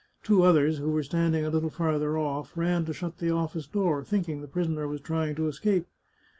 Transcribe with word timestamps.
Two 0.23 0.41
others, 0.41 0.79
who 0.79 0.89
were 0.89 1.03
standing 1.03 1.45
a 1.45 1.51
little 1.51 1.69
farther 1.69 2.17
off, 2.17 2.57
ran 2.57 2.85
to 2.85 2.91
shut 2.91 3.19
the 3.19 3.29
office 3.29 3.67
door, 3.67 4.03
thinking 4.03 4.41
the 4.41 4.47
prisoner 4.47 4.87
was 4.87 4.99
trying 4.99 5.35
to 5.35 5.47
escape. 5.47 5.85